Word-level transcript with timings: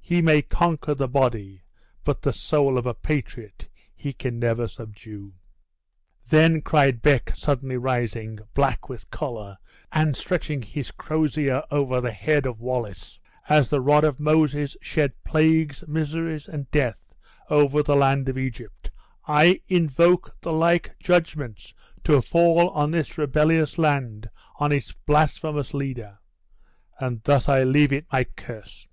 He 0.00 0.20
may 0.22 0.42
conquer 0.42 0.92
the 0.92 1.06
body, 1.06 1.62
but 2.02 2.20
the 2.22 2.32
soul 2.32 2.76
of 2.76 2.84
a 2.84 2.94
patriot 2.94 3.68
he 3.94 4.12
can 4.12 4.40
never 4.40 4.66
subdue." 4.66 5.34
"Then," 6.28 6.62
cried 6.62 7.00
Beck, 7.00 7.30
suddenly 7.36 7.76
rising, 7.76 8.40
black 8.54 8.88
with 8.88 9.08
choler, 9.12 9.56
and 9.92 10.16
stretching 10.16 10.62
his 10.62 10.90
crosier 10.90 11.62
over 11.70 12.00
the 12.00 12.10
head 12.10 12.44
of 12.44 12.60
Wallace, 12.60 13.20
"as 13.48 13.68
the 13.68 13.80
rod 13.80 14.02
of 14.02 14.18
Moses 14.18 14.76
shed 14.82 15.12
plagues, 15.22 15.84
miseries, 15.86 16.48
and 16.48 16.68
death 16.72 17.14
over 17.48 17.80
the 17.80 17.94
land 17.94 18.28
of 18.28 18.36
Egypt, 18.36 18.90
I 19.28 19.60
invoke 19.68 20.36
the 20.40 20.52
like 20.52 20.98
judgments 20.98 21.72
to 22.02 22.20
fall 22.20 22.70
on 22.70 22.90
this 22.90 23.16
rebellious 23.16 23.78
land, 23.78 24.28
on 24.56 24.72
its 24.72 24.92
blasphemous 24.92 25.72
leader! 25.72 26.18
And 26.98 27.22
thus 27.22 27.48
I 27.48 27.62
leave 27.62 27.92
it 27.92 28.06
my 28.10 28.24
curse." 28.24 28.88